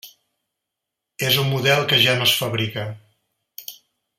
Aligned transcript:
És 1.27 1.37
un 1.43 1.51
model 1.51 1.85
que 1.91 1.99
ja 2.07 2.15
no 2.21 2.27
es 2.31 2.35
fabrica. 2.41 2.87